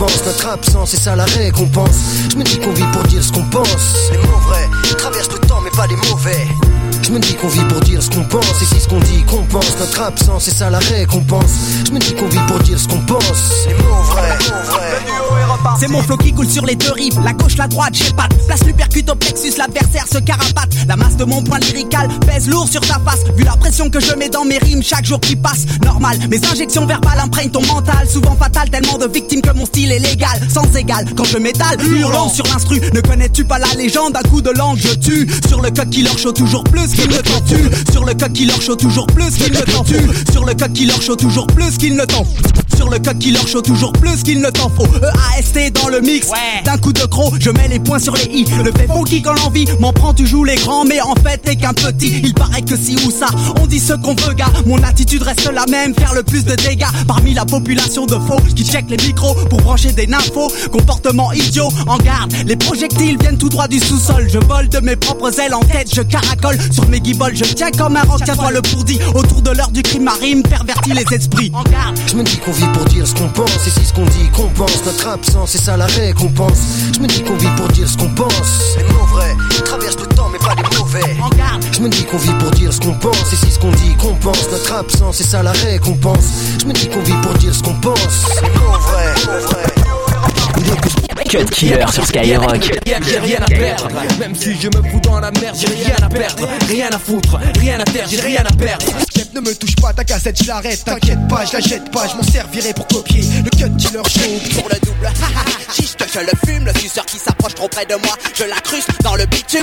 Notre 0.07 0.49
absence, 0.49 0.91
c'est 0.93 1.01
ça 1.01 1.15
la 1.15 1.25
récompense. 1.25 1.97
Je 2.31 2.37
me 2.37 2.43
dis 2.43 2.59
qu'on 2.59 2.73
vit 2.73 2.87
pour 2.93 3.03
dire 3.05 3.23
ce 3.23 3.33
qu'on 3.33 3.45
pense. 3.45 4.11
Les 4.11 4.19
mots 4.19 4.39
vrais 4.49 4.69
traversent 4.97 5.33
le 5.33 5.47
temps, 5.47 5.61
mais 5.63 5.71
pas 5.71 5.87
les 5.87 5.97
mauvais. 5.97 6.47
Je 7.03 7.11
me 7.13 7.19
dis 7.19 7.35
qu'on 7.35 7.49
vit 7.49 7.65
pour 7.65 7.81
dire 7.81 8.03
ce 8.03 8.09
qu'on 8.09 8.25
pense, 8.25 8.63
et 8.63 8.65
si 8.65 8.81
ce 8.81 8.89
qu'on 8.89 9.01
dit 9.01 9.23
qu'on 9.25 9.45
pense, 9.45 9.79
notre 9.79 10.01
absence, 10.01 10.45
c'est 10.45 10.55
ça 10.55 10.71
la 10.71 10.79
récompense. 10.79 11.53
Je 11.87 11.93
me 11.93 11.99
dis 11.99 12.15
qu'on 12.15 12.29
vit 12.29 12.41
pour 12.47 12.59
dire 12.61 12.79
ce 12.79 12.89
qu'on 12.89 13.01
pense. 13.01 13.67
Les 13.67 13.75
mots 13.75 14.03
vrais, 14.05 14.39
mots 14.39 14.71
vrais. 14.71 14.90
C'est 15.79 15.89
mon 15.89 16.03
flow 16.03 16.17
qui 16.17 16.33
coule 16.33 16.49
sur 16.49 16.65
les 16.65 16.77
deux 16.77 16.93
rives, 16.93 17.19
la 17.25 17.33
gauche, 17.33 17.57
la 17.57 17.67
droite, 17.67 17.95
j'ai 17.95 18.13
pas 18.13 18.29
Place 18.47 18.65
l'upercute 18.65 19.09
au 19.11 19.15
plexus, 19.15 19.53
l'adversaire 19.59 20.07
se 20.13 20.19
carapate. 20.19 20.71
La 20.89 20.97
masse 20.97 21.17
de 21.17 21.25
mon 21.25 21.43
point 21.43 21.59
lyrical 21.59 22.09
pèse 22.27 22.49
lourd 22.49 22.69
sur 22.69 22.81
ta 22.81 22.99
face. 22.99 23.25
Vu 23.37 23.45
la 23.45 23.57
pression 23.57 23.89
que 23.91 24.01
je 24.01 24.13
mets 24.15 24.29
dans 24.29 24.45
mes 24.45 24.59
rimes 24.59 24.83
chaque 24.83 25.05
jour 25.05 25.21
qui 25.21 25.37
passe, 25.37 25.67
normal. 25.85 26.19
Mes 26.29 26.41
injections 26.45 26.87
verbales 26.87 27.21
imprègnent 27.21 27.51
ton 27.51 27.65
mental, 27.67 28.09
souvent 28.09 28.37
fatal, 28.37 28.69
tellement 28.71 28.99
de 28.99 29.07
victimes 29.07 29.41
que 29.41 29.53
mon 29.53 29.67
style 29.67 29.93
est 29.93 29.99
légal, 29.99 30.41
sans 30.53 30.65
égal. 30.77 31.07
Quand 31.17 31.25
je 31.25 31.39
m'étale, 31.39 31.81
hurlant 31.81 32.29
sur 32.29 32.45
l'instru, 32.47 32.81
ne 32.93 33.01
connais-tu 33.01 33.45
pas 33.45 33.59
la 33.59 33.73
légende? 33.77 34.17
Un 34.17 34.29
coup 34.29 34.43
de 34.43 34.51
langue, 34.51 34.79
je 34.79 34.95
tue. 34.95 35.29
Sur 35.49 35.61
le 35.61 35.71
code 35.71 35.91
qui 35.91 36.03
leur 36.03 36.19
chaud 36.19 36.33
toujours 36.33 36.65
plus 36.65 36.89
qu'il 36.89 37.09
ne 37.09 37.19
t'en 37.19 37.41
tue. 37.43 37.71
Sur 37.93 38.05
le 38.05 38.15
code 38.15 38.33
qui 38.33 38.47
leur 38.47 38.61
chaud 38.61 38.77
toujours 38.77 39.07
plus 39.07 39.31
qu'il 39.37 39.53
ne 39.53 39.61
t'en 39.61 39.85
tue. 39.85 40.11
Sur 40.33 40.45
le 40.45 40.55
code 40.55 40.73
qui 40.73 40.87
leur 40.87 41.01
chaud 41.01 41.17
toujours 41.17 41.47
plus 41.47 41.79
qu'il 41.79 41.95
ne 41.95 42.05
t'en 42.05 42.25
sur 42.81 42.89
le 42.89 42.99
code 42.99 43.19
qui 43.19 43.31
leur 43.31 43.47
chaud 43.47 43.61
toujours 43.61 43.93
plus 43.93 44.23
qu'il 44.23 44.41
ne 44.41 44.49
t'en 44.49 44.71
faut. 44.71 44.87
EAST 45.41 45.73
dans 45.73 45.89
le 45.89 46.01
mix. 46.01 46.29
D'un 46.65 46.77
coup 46.77 46.93
de 46.93 47.05
croc, 47.05 47.35
je 47.41 47.51
mets 47.51 47.69
les 47.69 47.79
points 47.79 47.99
sur 47.99 48.15
les 48.15 48.25
i. 48.25 48.45
Le 48.65 48.73
fait 48.73 48.87
funky 48.87 49.23
quand 49.23 49.33
l'envie 49.35 49.67
m'en 49.79 49.93
prend, 49.93 50.13
tu 50.13 50.27
joues 50.27 50.45
les 50.45 50.57
grands, 50.57 50.85
mais 50.85 51.01
en 51.01 51.15
fait 51.15 51.39
t'es 51.39 51.57
qu'un 51.57 51.73
petit. 51.73 52.21
Il 52.23 52.35
paraît 52.35 52.63
que 52.63 52.77
si 52.77 52.97
ou 53.07 53.11
ça, 53.11 53.27
on 53.61 53.67
dit 53.67 53.81
ce 53.81 53.95
qu'on 53.95 54.15
veut, 54.15 54.35
gars. 54.35 54.53
Mon 54.67 54.83
attitude 54.83 55.23
reste 55.23 55.51
la 55.53 55.65
même, 55.67 55.95
faire 55.95 56.15
le 56.15 56.23
plus 56.23 56.45
de 56.45 56.55
dégâts 56.55 56.85
parmi 57.07 57.35
la 57.35 57.45
population 57.45 58.07
de 58.07 58.15
faux 58.15 58.41
qui 58.55 58.65
check 58.65 58.87
les 58.89 58.97
micros 58.99 59.35
pour 59.49 59.61
brancher 59.63 59.93
des 59.93 60.07
nymphos. 60.07 60.53
Comportement 60.71 61.33
idiot, 61.33 61.69
en 61.87 61.97
garde. 61.99 62.33
Les 62.47 62.57
projectiles 62.57 63.17
viennent 63.19 63.39
tout 63.39 63.49
droit 63.49 63.69
du 63.69 63.81
sous-sol. 63.81 64.29
Je 64.31 64.39
vole 64.39 64.69
de 64.69 64.81
mes 64.81 64.97
propres 64.97 65.39
ailes 65.41 65.55
en 65.55 65.61
tête, 65.61 65.95
je 65.95 66.03
caracole 66.03 66.59
sur 66.71 66.87
mes 66.89 67.01
guibolles. 67.01 67.37
Je 67.37 67.45
tiens 67.45 67.71
comme 67.71 67.97
un 67.97 68.03
rock, 68.03 68.21
tiens-toi 68.25 68.51
le 68.51 68.63
pourdi. 68.63 68.99
Autour 69.15 69.43
de 69.43 69.51
l'heure 69.51 69.71
du 69.71 69.83
crime 69.83 70.05
marine, 70.05 70.43
pervertit 70.43 70.93
les 70.93 71.17
esprits. 71.17 71.51
En 71.55 71.63
garde. 71.63 71.99
Je 72.07 72.17
me 72.17 72.23
dis 72.23 72.37
qu'on 72.39 72.53
vit 72.53 72.69
pour 72.73 72.85
dire 72.87 73.07
ce 73.07 73.15
qu'on 73.15 73.29
pense, 73.29 73.67
et 73.67 73.71
si 73.71 73.85
ce 73.87 73.93
qu'on 73.93 74.05
dit 74.05 74.29
qu'on 74.35 74.49
pense, 74.49 74.85
notre 74.85 75.09
c'est 75.47 75.59
ça 75.59 75.77
la 75.77 75.87
récompense. 75.87 76.59
Je 76.95 77.01
me 77.01 77.07
dis 77.07 77.23
qu'on 77.23 77.37
vit 77.37 77.49
pour 77.57 77.69
dire 77.69 77.89
ce 77.89 77.97
qu'on 77.97 78.09
pense. 78.11 78.77
Les 78.77 78.85
mots 78.85 79.07
vrais 79.07 79.37
traversent 79.65 79.99
le 79.99 80.07
temps, 80.15 80.29
mais 80.31 80.39
pas 80.39 80.55
les 80.57 80.79
mauvais. 80.79 81.17
Je 81.73 81.81
me 81.81 81.89
dis 81.89 82.05
qu'on 82.05 82.19
vit 82.19 82.35
pour 82.35 82.51
dire 82.51 82.73
ce 82.73 82.81
qu'on 82.81 82.95
pense, 82.95 83.33
et 83.33 83.37
si 83.37 83.51
ce 83.51 83.59
qu'on 83.59 83.71
dit 83.73 83.95
qu'on 83.97 84.15
pense, 84.15 84.51
notre 84.51 84.73
absence, 84.73 85.17
c'est 85.17 85.25
ça 85.25 85.43
la 85.43 85.53
récompense. 85.53 86.27
Je 86.61 86.67
me 86.67 86.73
dis 86.73 86.89
qu'on 86.89 87.03
vit 87.03 87.17
pour 87.23 87.35
dire 87.35 87.55
ce 87.55 87.63
qu'on 87.63 87.75
pense. 87.75 88.27
Les 88.43 88.49
mots 88.51 88.79
vrais, 88.79 89.15
mots 89.27 89.47
vrais. 89.49 89.70
Cut 91.31 91.49
Killer 91.53 91.87
sur 91.93 92.05
Skyrock. 92.05 92.81
J'ai 92.85 93.19
rien 93.21 93.41
à 93.41 93.47
perdre, 93.47 93.89
même 94.19 94.35
si 94.35 94.53
je 94.61 94.67
me 94.67 94.83
fous 94.91 94.99
dans 95.01 95.21
la 95.21 95.31
merde, 95.31 95.57
j'ai 95.57 95.69
rien 95.69 95.95
à 96.03 96.09
perdre, 96.09 96.49
rien 96.67 96.89
à 96.91 96.99
foutre, 96.99 97.39
rien 97.61 97.79
à 97.79 97.85
terre, 97.85 98.09
j'ai 98.11 98.21
rien 98.21 98.45
à 98.45 98.53
perdre. 98.53 98.85
Ne 99.33 99.41
me 99.41 99.55
touche 99.55 99.77
pas, 99.77 99.93
ta 99.93 100.03
cassette, 100.03 100.43
je 100.43 100.49
l'arrête, 100.49 100.83
t'inquiète 100.85 101.29
pas, 101.29 101.45
je 101.45 101.53
la 101.53 101.61
jette 101.61 101.89
pas, 101.93 102.09
je 102.09 102.17
m'en 102.17 102.25
servirai 102.25 102.75
pour 102.75 102.89
copier 102.89 103.23
le 103.45 103.51
cut 103.51 103.71
killer 103.79 104.03
show. 104.09 104.61
Pour 104.61 104.69
le 104.71 104.81
double, 104.81 105.09
Juste 105.77 106.05
je 106.13 106.19
le 106.19 106.33
fume, 106.45 106.65
le 106.65 106.75
suceur 106.81 107.07
qui 107.07 107.19
s'approche 107.19 107.55
trop 107.55 107.69
près 107.69 107.87
de 107.87 107.95
moi, 107.95 108.17
je 108.37 108.43
l'incruste 108.43 108.91
dans 109.05 109.15
le 109.15 109.25
bitume. 109.27 109.63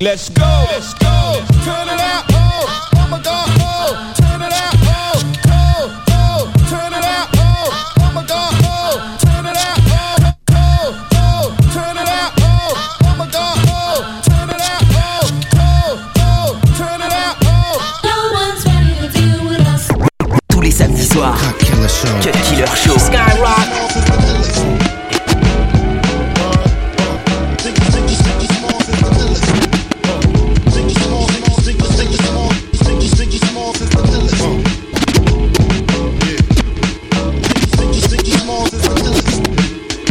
Let's 0.00 0.28
go, 0.34 0.42
let's 0.72 0.92
go, 0.94 1.40
turn 1.64 1.86
it 1.86 2.00
out, 2.00 2.24
oh, 2.32 2.66
oh 2.96 3.08
my 3.12 3.22
god, 3.22 3.48
oh, 3.60 3.94
turn 4.16 4.42
it 4.42 4.52
out, 4.52 4.74
oh, 4.82 5.22
oh, 5.46 6.13
Killer 21.84 21.96
Show. 21.96 22.20
Cut 22.22 22.34
Killer 22.44 22.66
Show. 22.76 22.96
Skyrock. 22.96 23.68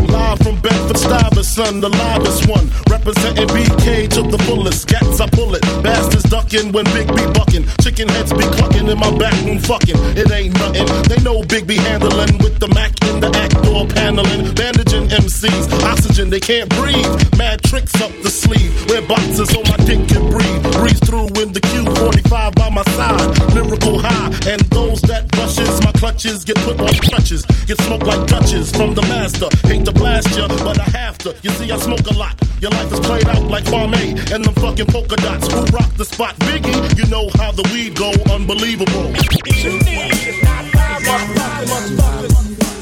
Live 0.10 0.40
from 0.40 0.62
Bedford 0.62 0.98
Stuyvesant, 0.98 1.82
the 1.82 1.90
livest 1.90 2.48
one. 2.48 2.83
Representing 3.06 3.50
BK 3.50 4.08
to 4.16 4.22
the 4.22 4.38
fullest. 4.48 4.88
Gats, 4.88 5.20
I 5.20 5.28
pull 5.28 5.56
it. 5.56 5.62
Bastards 5.84 6.24
ducking 6.24 6.72
when 6.72 6.86
Big 6.96 7.06
B 7.14 7.20
bucking. 7.34 7.68
Chicken 7.82 8.08
heads 8.08 8.32
be 8.32 8.46
clucking 8.56 8.88
in 8.88 8.98
my 8.98 9.12
back 9.18 9.36
room 9.44 9.60
fucking. 9.60 10.00
It 10.16 10.32
ain't 10.32 10.56
nothing. 10.56 10.88
They 11.12 11.20
know 11.22 11.44
Big 11.44 11.68
B 11.68 11.76
handling 11.76 12.38
with 12.38 12.60
the 12.60 12.70
Mac 12.70 12.96
in 13.04 13.20
the 13.20 13.28
act 13.36 13.62
door 13.62 13.86
paneling. 13.88 14.56
Bandaging 14.56 15.10
MCs. 15.10 15.68
Oxygen, 15.84 16.30
they 16.30 16.40
can't 16.40 16.70
breathe. 16.80 17.12
Mad 17.38 17.62
tricks 17.64 17.94
up 18.00 18.12
the 18.24 18.30
sleeve. 18.30 18.72
Wear 18.88 19.02
boxes 19.02 19.50
so 19.50 19.60
my 19.64 19.76
dick 19.84 20.08
can 20.08 20.32
breathe. 20.32 20.73
Through 21.14 21.44
in 21.46 21.54
the 21.54 21.62
Q45 21.62 22.56
by 22.56 22.70
my 22.72 22.82
side. 22.98 23.54
Lyrical 23.54 24.00
high. 24.02 24.34
And 24.50 24.60
those 24.74 25.00
that 25.02 25.30
rushes 25.38 25.80
my 25.86 25.92
clutches 25.92 26.44
get 26.44 26.58
put 26.66 26.82
on 26.82 26.90
crutches. 27.06 27.46
Get 27.70 27.78
smoked 27.82 28.08
like 28.08 28.26
Dutches 28.26 28.72
from 28.72 28.96
the 28.96 29.04
master. 29.04 29.46
Hate 29.68 29.86
to 29.86 29.92
blast 29.92 30.36
ya, 30.36 30.48
but 30.48 30.80
I 30.80 30.90
have 30.98 31.20
to. 31.20 31.36
You 31.44 31.52
see, 31.52 31.72
I 31.72 31.78
smoke 31.78 32.02
a 32.10 32.18
lot. 32.18 32.34
Your 32.62 32.72
life 32.72 32.92
is 32.92 33.00
played 33.02 33.28
out 33.28 33.44
like 33.44 33.64
Kwame 33.66 34.18
and 34.34 34.44
them 34.44 34.56
fucking 34.56 34.88
polka 34.88 35.16
dots. 35.18 35.54
Who 35.54 35.62
rock 35.78 35.94
the 35.98 36.06
spot? 36.06 36.34
Biggie, 36.50 36.98
you 36.98 37.06
know 37.14 37.30
how 37.38 37.52
the 37.52 37.62
weed 37.72 37.94
go. 37.94 38.10
Unbelievable. 38.34 39.14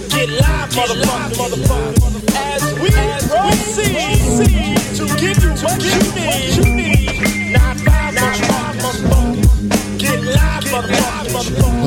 Get 0.08 0.30
live, 0.40 0.72
motherfucker, 0.72 1.36
motherfucker. 1.36 2.00
As 2.48 2.64
we 2.80 2.92
proceed 3.28 4.80
to 4.96 5.04
give 5.20 5.44
you 5.44 5.52
what 5.68 5.84
you 5.84 6.76
need. 6.76 7.01
I'll 8.92 9.00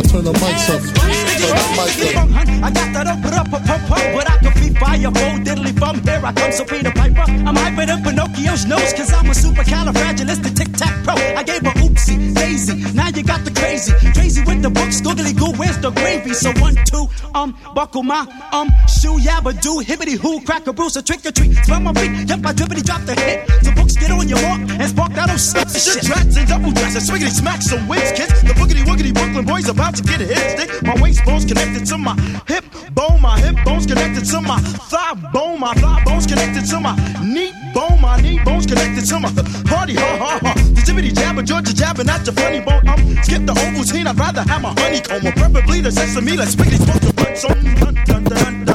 turn 0.03 0.25
the 0.25 0.33
mics 0.41 0.71
up. 0.71 0.81
Turn 0.81 1.53
the 1.53 1.69
mics 1.77 2.01
up. 2.17 2.31
I 2.65 2.71
got 2.71 2.93
that 2.95 3.07
up, 3.07 3.25
up, 3.25 3.53
up, 3.53 3.71
up, 3.71 3.89
but 4.15 4.31
I 4.31 4.34
fire, 4.75 5.11
full 5.11 5.39
diddly 5.45 5.73
from 5.79 6.01
here. 6.03 6.21
I 6.25 6.33
come, 6.33 6.53
so 6.53 6.65
Peter 6.65 6.91
Piper. 6.91 7.25
I'm 7.29 7.57
hyper 7.57 7.87
than 7.87 8.03
Pinocchio's 8.03 8.67
nose, 8.67 8.93
cause 8.93 9.13
I'm 9.13 9.27
a 9.27 9.35
supercalifragilistic 9.35 10.57
tic 10.57 10.73
tac 10.73 11.05
pro. 11.05 11.15
I 11.15 11.43
gave 11.43 11.63
her 11.63 11.75
oopsie, 11.83 12.35
daisy. 12.35 12.93
Now 12.95 13.09
you 13.09 13.23
got 13.23 13.45
the 13.45 13.51
crazy, 13.51 13.93
crazy 14.13 14.43
with 14.45 14.63
the 14.63 14.71
books, 14.71 15.01
googly 15.01 15.33
goo, 15.33 15.53
where's 15.57 15.79
the 15.79 15.91
gravy? 15.91 16.35
So 16.35 16.53
one, 16.61 16.77
two, 16.85 17.07
um, 17.35 17.57
buckle 17.75 18.03
my, 18.03 18.27
um, 18.53 18.69
shoe, 18.89 19.19
yabba 19.19 19.53
do, 19.61 19.81
hibbity 19.81 20.17
hoo, 20.17 20.41
crack 20.45 20.67
a 20.67 20.73
bruise, 20.73 20.97
a 20.97 21.03
trick 21.03 21.25
or 21.27 21.33
treat. 21.33 21.55
Smell 21.65 21.81
my 21.81 21.93
feet, 21.95 22.29
yep, 22.29 22.41
I 22.45 22.53
drippity 22.53 22.85
drop 22.85 23.03
the 23.03 23.15
hit. 23.15 23.47
The 23.63 23.73
books 23.77 23.97
get 23.97 24.11
on 24.11 24.29
your 24.29 24.43
walk 24.43 24.61
and 24.61 24.89
spark 24.89 25.13
that 25.15 25.31
old 25.31 25.41
stuff. 25.41 25.71
Shit, 25.73 26.05
drats 26.05 26.37
and 26.37 26.49
double 26.49 26.73
dress, 26.73 26.95
and 26.97 27.05
swiggity 27.05 27.31
smack 27.31 27.63
some 27.63 27.87
wigs, 27.89 28.13
kids. 28.13 28.43
The 28.43 28.55
boogity 28.55 28.85
woogity 28.85 29.13
Brooklyn 29.13 29.45
boys 29.45 29.69
about 29.69 29.95
to 29.97 30.03
get 30.03 30.21
a 30.21 30.27
hit 30.27 30.59
stick. 30.59 30.83
My 30.83 30.95
waist 31.01 31.25
bones 31.25 31.45
connected 31.45 31.87
to 31.87 31.99
my 31.99 32.15
hip 32.47 32.65
bone, 32.93 33.21
my 33.21 33.39
hip 33.39 33.57
bones 33.65 33.87
connected 33.87 34.25
to 34.27 34.41
my 34.41 34.59
thigh 34.65 35.15
bone, 35.33 35.61
my 35.61 35.75
thigh 35.75 36.03
bones 36.05 36.27
connected 36.27 36.67
to 36.71 36.81
my 36.81 36.95
knee 37.23 37.53
bone, 37.75 38.01
my 38.01 38.21
knee 38.21 38.41
bones 38.45 38.67
connected 38.67 39.05
to 39.07 39.21
my 39.21 39.31
party, 39.65 39.95
ha 39.95 40.17
ha 40.19 40.39
ha. 40.43 40.55
The 40.55 40.81
jibbity 40.81 41.15
jabber, 41.15 41.43
Georgia 41.43 41.75
jabbing 41.75 42.09
at 42.09 42.27
your 42.27 42.35
funny 42.35 42.61
bone. 42.61 42.87
I'm 42.89 43.23
skip 43.23 43.47
the 43.47 43.53
Ovaltine, 43.53 44.07
I'd 44.07 44.19
rather 44.19 44.43
have 44.43 44.63
my 44.63 44.75
honeycomb, 44.79 45.27
or 45.27 45.33
preferably 45.33 45.81
the 45.81 45.93
sesame. 45.93 46.37
Let's 46.37 46.55
spiggity 46.55 46.83
smoke 46.83 47.01
the 47.01 47.13
butts 47.15 47.45
on. 47.45 47.65
Dun 47.65 47.95
dun 48.05 48.25
dun 48.25 48.25
dun 48.25 48.65
dun 48.65 48.74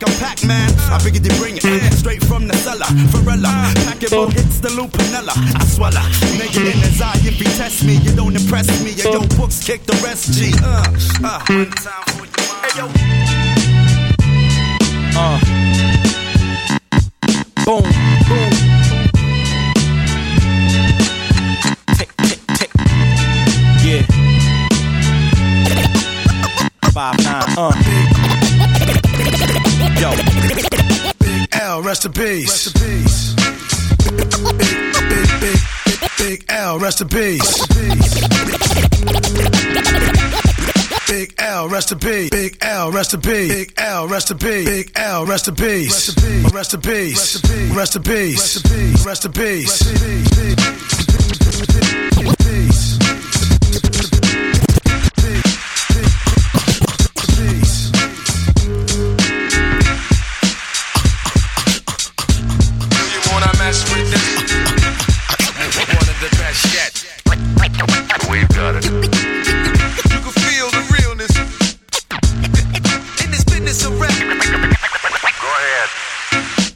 like 0.00 0.08
a 0.08 0.18
Pac 0.18 0.44
Man. 0.44 0.70
I 0.90 0.98
figured 0.98 1.22
they 1.22 1.38
bring 1.38 1.56
it 1.56 1.92
straight 1.94 2.22
from 2.24 2.46
the 2.46 2.54
cellar. 2.56 2.86
Varela, 3.10 3.72
packet 3.84 4.12
more 4.12 4.30
hits 4.30 4.60
the 4.60 4.68
Lupinella. 4.68 5.32
I 5.34 5.64
swallow. 5.64 6.00
Nigga 6.36 6.72
in 6.72 6.78
his 6.78 7.00
eye, 7.00 7.14
if 7.24 7.34
he 7.34 7.44
test 7.44 7.84
me, 7.84 7.96
you 7.96 8.14
don't 8.14 8.36
impress 8.36 8.68
me. 8.82 8.92
Yo, 8.92 9.12
yo, 9.12 9.20
books 9.36 9.64
kick 9.64 9.84
the 9.84 9.94
rest, 10.04 10.32
G. 10.32 10.52
Uh, 10.62 10.84
uh. 11.24 11.44
Your. 11.48 11.66
Hey, 12.62 12.72
yo. 12.76 12.86
Uh. 15.16 15.40
Boom, 17.64 17.82
boom. 18.28 18.50
Tick, 21.96 22.10
tick, 22.16 22.40
tick. 22.58 22.70
Yeah. 23.84 24.02
Five, 26.92 27.18
nine, 27.24 27.58
uh. 27.58 27.85
Rest 31.86 32.04
in 32.04 32.12
peace. 32.12 32.48
Rest 32.48 32.66
in 32.66 32.82
peace. 32.82 33.34
Big, 34.08 35.30
big, 35.40 35.60
big, 35.84 36.10
big 36.18 36.44
L, 36.48 36.80
rest 36.80 37.00
in 37.00 37.08
peace. 37.08 37.66
Big 41.06 41.32
L, 41.38 41.68
rest 41.68 41.92
in 41.92 41.98
peace. 42.00 42.30
Big 42.30 42.56
L, 42.60 42.90
rest 42.90 43.14
in 43.14 43.20
peace. 43.20 43.48
Big 43.48 43.72
L, 43.76 44.08
rest 44.08 44.30
in 44.32 44.38
peace. 44.38 44.64
Big 44.66 44.90
L, 44.96 45.26
rest 45.26 45.46
in 45.46 45.54
peace. 45.54 46.16
Rest 46.52 46.74
in 46.74 46.80
peace. 46.80 47.72
Rest 47.72 47.94
in 47.94 48.02
peace. 48.02 49.06
Rest 49.06 49.24
in 49.24 49.32
peace. 49.32 49.86
You 52.20 52.32
wanna 63.84 64.00
with 64.00 64.10
this? 64.10 64.52
One 65.76 66.08
of 66.08 66.18
the 66.20 66.30
best 66.38 66.64
yet. 66.72 66.92
We've 68.30 68.48
got 68.48 68.76
it. 68.76 68.84
You 68.84 68.90
can 70.20 70.32
feel 70.32 70.70
the 70.70 70.82
realness 70.96 71.32
in 73.24 73.30
this 73.30 73.44
business 73.44 73.84
of 73.84 74.00
rap. 74.00 74.16
Go 75.40 75.48
ahead. 75.48 75.88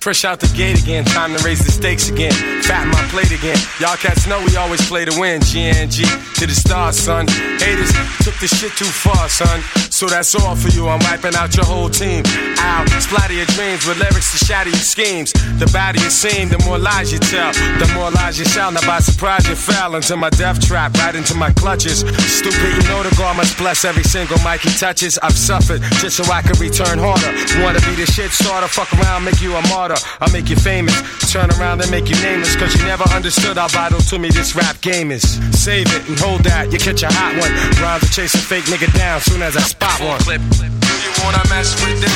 Fresh 0.00 0.24
out 0.24 0.40
the 0.40 0.48
gate 0.56 0.82
again, 0.82 1.04
time 1.04 1.36
to 1.36 1.44
raise 1.44 1.64
the 1.64 1.70
stakes 1.72 2.08
again. 2.10 2.59
Fatten 2.70 2.92
my 2.92 3.02
plate 3.10 3.32
again. 3.32 3.58
Y'all 3.80 3.96
cats 3.96 4.28
know 4.28 4.38
we 4.46 4.54
always 4.54 4.80
play 4.86 5.04
to 5.04 5.18
win. 5.18 5.40
GNG 5.40 6.06
to 6.38 6.46
the 6.46 6.54
stars, 6.54 6.94
son. 6.96 7.26
Haters 7.58 7.90
took 8.22 8.38
the 8.38 8.46
shit 8.46 8.70
too 8.78 8.86
far, 8.86 9.28
son. 9.28 9.58
So 9.90 10.06
that's 10.06 10.36
all 10.36 10.54
for 10.54 10.68
you. 10.68 10.86
I'm 10.86 11.00
wiping 11.00 11.34
out 11.34 11.56
your 11.56 11.66
whole 11.66 11.90
team. 11.90 12.22
Ow, 12.62 12.86
splatter 13.00 13.34
your 13.34 13.50
dreams 13.58 13.84
with 13.86 13.98
lyrics 13.98 14.30
to 14.38 14.44
shatter 14.44 14.70
your 14.70 14.86
schemes. 14.86 15.32
The 15.58 15.66
badder 15.74 15.98
you 15.98 16.10
seem, 16.10 16.48
the 16.48 16.62
more 16.64 16.78
lies 16.78 17.12
you 17.12 17.18
tell. 17.18 17.50
The 17.82 17.90
more 17.92 18.12
lies 18.12 18.38
you 18.38 18.44
sell. 18.44 18.70
Now 18.70 18.86
by 18.86 19.00
surprise 19.00 19.48
you 19.48 19.56
fell 19.56 19.96
into 19.96 20.16
my 20.16 20.30
death 20.30 20.64
trap, 20.64 20.94
right 20.94 21.16
into 21.16 21.34
my 21.34 21.50
clutches. 21.50 22.06
Stupid, 22.06 22.70
you 22.70 22.82
know 22.86 23.02
the 23.02 23.12
God 23.18 23.36
must 23.36 23.58
bless 23.58 23.84
every 23.84 24.04
single 24.04 24.38
mic 24.46 24.60
he 24.60 24.70
touches. 24.78 25.18
I've 25.18 25.36
suffered 25.36 25.82
just 25.98 26.18
so 26.18 26.24
I 26.30 26.40
can 26.42 26.54
return 26.62 27.02
harder. 27.02 27.34
Wanna 27.64 27.80
be 27.82 27.98
the 27.98 28.06
shit 28.06 28.30
starter, 28.30 28.68
fuck 28.68 28.94
around, 28.94 29.24
make 29.24 29.42
you 29.42 29.56
a 29.56 29.62
martyr. 29.74 29.98
I'll 30.20 30.30
make 30.30 30.48
you 30.48 30.56
famous. 30.56 30.94
Turn 31.32 31.50
around 31.58 31.82
and 31.82 31.90
make 31.90 32.08
you 32.08 32.16
nameless. 32.22 32.59
Cause 32.60 32.76
you 32.76 32.84
never 32.84 33.08
understood 33.16 33.56
how 33.56 33.68
vital 33.68 34.00
to 34.00 34.18
me 34.18 34.28
this 34.28 34.54
rap 34.54 34.78
game 34.82 35.10
is. 35.10 35.24
Save 35.56 35.86
it 35.96 36.06
and 36.10 36.18
hold 36.20 36.44
that, 36.44 36.70
you 36.70 36.78
catch 36.78 37.02
a 37.02 37.08
hot 37.08 37.32
one. 37.40 37.48
Rhymes 37.80 38.04
are 38.04 38.12
chasing 38.12 38.44
fake 38.44 38.68
nigga 38.68 38.92
down 38.92 39.18
soon 39.22 39.40
as 39.40 39.56
I 39.56 39.64
spot 39.64 39.96
one. 40.04 40.20
Clip. 40.20 40.44
Do 40.44 40.68
you 41.00 41.12
wanna 41.24 41.40
mess 41.48 41.72
with 41.80 41.96
this? 42.04 42.12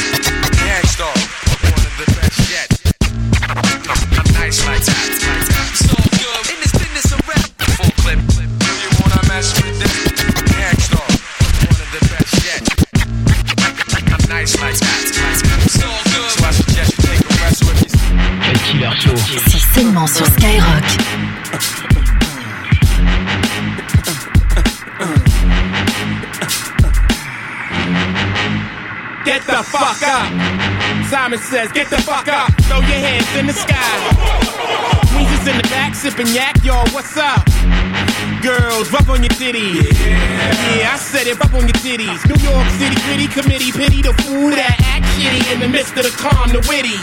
Gang 0.61 0.85
Starr. 0.85 1.17
One 1.65 1.81
of 1.81 1.97
the 1.97 2.05
best 2.13 2.37
yet. 2.53 2.69
I'm 3.49 4.29
nice 4.37 4.61
like 4.69 4.85
that. 4.85 5.09
So 5.81 5.97
good. 5.97 6.45
In 6.53 6.61
this 6.61 6.77
business 6.77 7.09
of 7.09 7.25
rap. 7.25 7.49
Full 7.80 7.93
clip. 8.04 8.21
Do 8.28 8.45
you 8.85 8.93
wanna 9.00 9.25
mess 9.25 9.49
with 9.57 9.80
this? 9.80 9.97
Gang 10.45 10.76
Starr. 10.76 11.09
One 11.73 11.80
of 11.80 11.89
the 11.89 12.04
best 12.13 12.37
yet. 12.45 12.61
I'm 14.13 14.28
nice 14.28 14.61
like 14.61 14.76
that. 14.76 15.24
Killer 18.84 19.00
Show. 19.00 19.16
C'est 19.49 19.80
seulement 19.80 20.06
sur 20.06 20.26
Skyrock. 20.26 20.84
Get 29.25 29.40
the 29.47 29.62
fuck 29.64 30.02
up. 30.02 30.28
Simon 31.08 31.38
says, 31.38 31.73
get 31.73 31.88
the 31.88 31.97
fuck 32.02 32.28
up. 32.28 32.52
Throw 32.62 32.80
your 32.80 33.00
hands 33.00 33.36
in 33.38 33.47
the 33.47 33.52
sky. 33.52 33.75
Weezer's 35.16 35.47
in 35.47 35.56
the 35.56 35.68
back, 35.70 35.94
sipping 35.94 36.26
yak, 36.34 36.62
y'all, 36.62 36.86
what's 36.92 37.16
up? 37.16 37.44
Girls, 38.42 38.92
rub 38.92 39.08
on 39.08 39.23
your 39.23 39.30
titties. 39.30 39.88
Yeah. 40.04 40.92
I 40.92 40.97
said 40.99 41.26
it, 41.26 41.38
rub 41.38 41.54
on 41.54 41.62
your 41.62 41.78
titties. 41.80 42.20
New 42.28 42.36
York 42.44 42.68
City 42.76 42.97
gritty 43.06 43.28
committee, 43.28 43.73
pity 43.73 44.02
the 44.02 44.12
fool 44.25 44.50
that 44.50 44.76
act 44.92 45.06
shitty 45.16 45.54
in 45.54 45.60
the 45.60 45.68
midst 45.68 45.97
of 45.97 46.04
the 46.04 46.12
calm, 46.20 46.50
the 46.50 46.60
witty. 46.68 47.00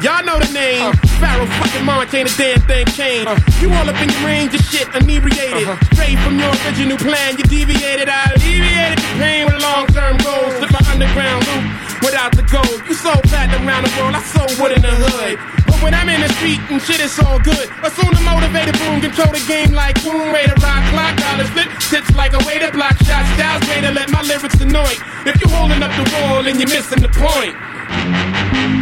Y'all 0.00 0.24
know 0.24 0.40
the 0.40 0.48
name. 0.56 0.80
Pharoahe 1.20 1.44
fucking 1.60 1.84
Monch 1.84 2.14
ain't 2.16 2.24
a 2.24 2.36
damn 2.40 2.60
thing 2.64 2.86
changed. 2.96 3.28
You 3.60 3.68
all 3.68 3.84
up 3.84 4.00
in 4.00 4.08
your 4.08 4.24
range 4.24 4.56
of 4.56 4.64
shit, 4.64 4.88
inebriated. 4.96 5.68
Uh-huh. 5.68 5.76
Straight 5.92 6.16
from 6.24 6.40
your 6.40 6.48
original 6.64 6.96
plan, 6.96 7.36
you 7.36 7.44
deviated. 7.44 8.08
I 8.08 8.32
alleviated 8.32 8.96
the 8.96 9.10
pain 9.20 9.44
with 9.44 9.60
long 9.60 9.84
term 9.92 10.16
goals. 10.24 10.56
Slip 10.56 10.72
my 10.72 10.80
underground 10.88 11.44
loop 11.52 11.64
without 12.00 12.32
the 12.32 12.48
gold. 12.48 12.80
You 12.88 12.96
sold 12.96 13.20
platinum 13.28 13.68
around 13.68 13.84
the 13.84 13.92
world, 14.00 14.16
I 14.16 14.24
sold 14.24 14.56
wood 14.56 14.72
in 14.72 14.80
the 14.80 14.88
hood. 14.88 15.36
But 15.68 15.76
when 15.84 15.92
I'm 15.92 16.08
in 16.08 16.24
the 16.24 16.32
street 16.40 16.64
and 16.72 16.80
shit, 16.80 17.04
it's 17.04 17.20
all 17.20 17.36
good. 17.36 17.68
Assume 17.84 18.16
the 18.16 18.24
motivated 18.24 18.80
boom, 18.80 19.04
control 19.04 19.28
the 19.36 19.44
game 19.44 19.76
like 19.76 20.00
boom, 20.00 20.32
way 20.32 20.48
to 20.48 20.56
rock, 20.64 20.80
clock, 20.96 21.12
dollars 21.20 21.52
flip, 21.52 21.68
tips 21.92 22.08
like 22.16 22.32
a 22.32 22.40
way 22.48 22.56
to 22.56 22.72
block 22.72 22.96
shots, 23.04 23.28
styles 23.36 23.60
way 23.68 23.84
to 23.84 23.92
let 23.92 24.08
my 24.08 24.24
lyrics 24.24 24.56
annoy. 24.64 24.96
If 25.28 25.36
you 25.44 25.48
holding 25.52 25.84
up 25.84 25.92
the 25.92 26.08
wall 26.16 26.40
and 26.48 26.56
you're 26.56 26.72
missing 26.72 27.04
the 27.04 27.12
point. 27.12 28.79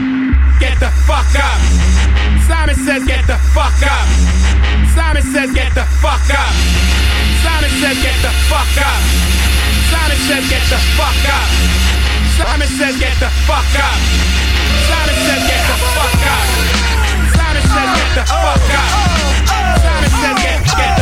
Get 0.59 0.81
the 0.81 0.91
fuck 1.07 1.39
up. 1.39 1.61
Simon 2.49 2.75
says, 2.75 3.07
get 3.07 3.25
the 3.29 3.39
fuck 3.55 3.79
up. 3.87 4.07
Simon 4.91 5.23
says, 5.23 5.55
get 5.55 5.73
the 5.73 5.85
fuck 6.03 6.19
up. 6.35 6.55
Simon 7.47 7.71
says, 7.79 8.03
get 8.03 8.19
the 8.19 8.33
fuck 8.51 8.67
up. 8.83 9.01
Simon 9.87 10.19
says, 10.27 10.51
get 10.51 10.63
the 10.67 10.79
fuck 10.99 11.15
up. 11.31 11.47
Simon 12.43 12.67
says, 12.67 12.99
get 12.99 13.15
the 13.23 13.31
fuck 13.47 13.71
up. 13.79 13.99
Simon 14.91 15.15
says, 15.15 15.43
get 15.47 15.63
the 15.63 15.79
fuck 15.95 16.27
up. 16.27 16.49
Simon 17.39 17.63
says, 17.63 17.91
get 17.95 18.11
the 18.19 18.25
fuck 18.27 18.75
up. 18.75 18.91
Simon 19.79 20.11
says, 20.11 20.37
get 20.43 20.59
get 20.77 20.98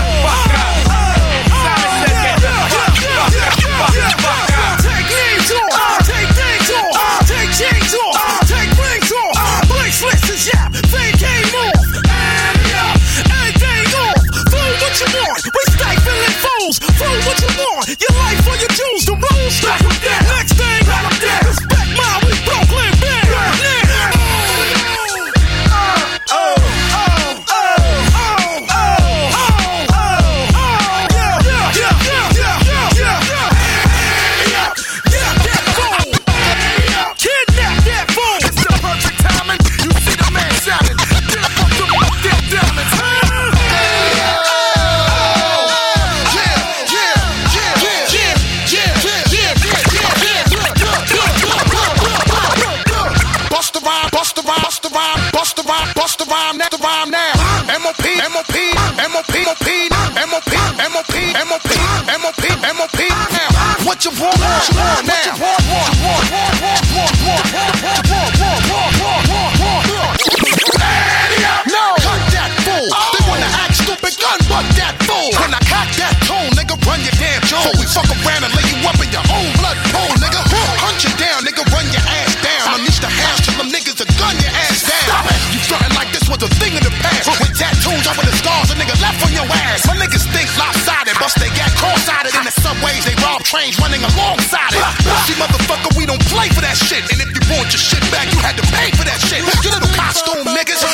that 96.76 96.84
shit. 96.84 97.00
And 97.08 97.20
if 97.24 97.30
you 97.32 97.40
want 97.48 97.72
your 97.72 97.80
shit 97.80 98.04
back, 98.12 98.28
you 98.32 98.38
had 98.44 98.56
to 98.60 98.64
pay 98.68 98.92
for 98.92 99.04
that 99.08 99.16
shit. 99.24 99.40
You 99.40 99.70
little 99.72 99.88
costume 99.96 100.44
niggas, 100.52 100.84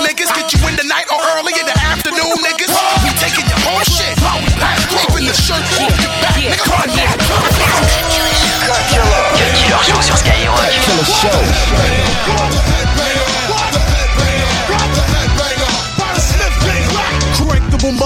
niggas, 0.00 0.32
get 0.32 0.48
you 0.52 0.60
in 0.68 0.76
the 0.80 0.86
night 0.88 1.04
or 1.12 1.20
early 1.36 1.52
in 1.60 1.66
the 1.68 1.76
afternoon, 1.92 2.40
niggas. 2.40 2.72
We 3.04 3.10
taking 3.20 3.44
your 3.44 3.60
whole 3.68 3.84
shit. 3.84 4.16
Keeping 4.88 5.28
the 5.28 5.36
shirt 5.36 5.60
off 5.60 5.92
your 6.00 6.12
back, 6.24 6.40
nigga. 6.40 6.56
Come 6.56 6.80
on 11.00 11.53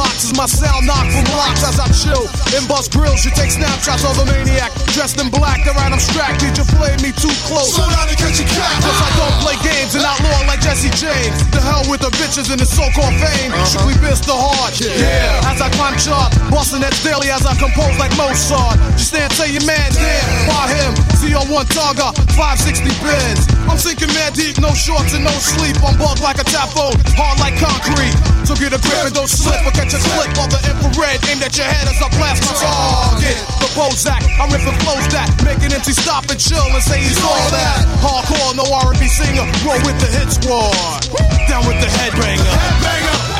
Crank 0.08 0.20
the 0.20 0.24
boombox 0.24 0.24
as 0.24 0.36
my 0.36 0.46
sound 0.46 0.86
knock 0.86 1.06
from 1.12 1.24
blocks 1.34 1.62
as 1.64 1.76
I 1.78 1.88
chill. 1.92 2.24
In 2.56 2.64
bus 2.68 2.88
grills, 2.88 3.24
you 3.24 3.32
take 3.32 3.50
snapshots 3.50 4.04
of 4.04 4.16
the 4.16 4.24
maniac. 4.24 4.72
Dressed 4.92 5.20
in 5.20 5.28
black, 5.30 5.64
the 5.64 5.72
right 5.76 5.92
Did 6.38 6.56
You 6.56 6.64
play 6.76 6.96
me 7.04 7.12
too 7.12 7.32
close. 7.44 7.74
Slow 7.74 7.88
down 7.88 8.08
and 8.08 8.16
catch 8.16 8.40
a 8.40 8.46
cat. 8.48 8.72
Cause 8.82 9.00
I 9.00 9.10
don't 9.20 9.36
play 9.44 9.56
games 9.60 9.94
and 9.94 10.04
outlaw 10.04 10.48
like 10.48 10.60
Jesse 10.60 10.92
James. 10.96 11.36
The 11.52 11.60
hell 11.60 11.84
with 11.90 12.00
the 12.00 12.12
bitches 12.16 12.50
and 12.50 12.60
the 12.60 12.66
so-called 12.68 13.14
fame. 13.20 13.52
Uh-huh. 13.52 13.64
Strictly 13.64 13.96
biz 14.00 14.20
the 14.24 14.36
hard. 14.36 14.72
Yeah. 14.80 15.50
As 15.50 15.60
I 15.60 15.68
climb 15.76 15.96
chart, 15.98 16.32
busting 16.50 16.80
that 16.80 16.94
daily 17.04 17.30
as 17.30 17.44
I 17.44 17.54
compose 17.56 17.96
like 17.98 18.12
Mozart. 18.16 18.78
Just 18.96 19.12
stand, 19.12 19.32
say 19.32 19.52
your 19.52 19.64
man, 19.66 19.92
damn. 19.92 20.48
Why 20.48 20.72
him? 20.72 20.92
CO1 21.20 21.68
Targa, 21.74 22.14
560 22.32 22.88
bins. 23.04 23.44
I'm 23.68 23.76
sinking 23.76 24.12
mad 24.14 24.32
deep, 24.32 24.58
no 24.58 24.72
shorts 24.72 25.12
and 25.12 25.24
no 25.24 25.34
sleep. 25.36 25.76
I'm 25.84 25.98
bugged 25.98 26.22
like 26.22 26.40
a 26.40 26.46
tapo, 26.46 26.94
hard 27.18 27.36
like 27.40 27.58
concrete. 27.60 28.16
So 28.48 28.56
get 28.56 28.72
a 28.72 28.80
grip 28.80 29.04
and 29.04 29.12
don't 29.12 29.28
slip 29.28 29.60
or 29.66 29.72
catch 29.76 29.92
a 29.92 29.97
slip 29.98 30.32
of 30.38 30.48
the 30.50 30.60
infrared 30.70 31.18
aimed 31.28 31.42
at 31.42 31.54
your 31.56 31.66
head 31.66 31.86
as 31.88 31.98
I 31.98 32.08
blast 32.14 32.42
my 32.46 32.54
target. 32.56 33.38
The 33.62 33.68
Bozak, 33.74 34.22
I'm 34.38 34.50
ripping 34.50 34.78
flows 34.82 35.06
that 35.14 35.28
make 35.44 35.62
an 35.62 35.72
empty 35.72 35.92
stop 35.92 36.26
and 36.30 36.38
chill 36.38 36.66
and 36.70 36.82
say 36.82 36.98
he's 37.00 37.20
all 37.22 37.48
that. 37.50 37.86
Hardcore, 38.02 38.54
no 38.56 38.66
R&B 38.86 39.06
singer, 39.08 39.46
roll 39.66 39.80
with 39.82 39.98
the 40.00 40.10
hit 40.10 40.30
squad. 40.30 41.06
Down 41.48 41.66
with 41.66 41.78
the 41.80 41.90
headbanger. 41.90 42.42
Headbanger, 42.42 43.37